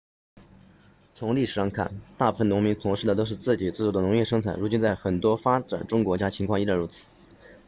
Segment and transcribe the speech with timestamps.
[1.13, 7.05] 从历史上看大部分农民从事的都是自给自足的农业生产如今在很多发展中国家情况依然如此